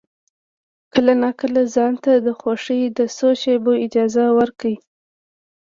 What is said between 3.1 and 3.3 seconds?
څو